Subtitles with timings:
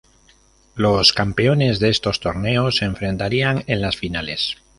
[0.73, 4.57] Los campeones de estos torneos se enfrentarían en las finales.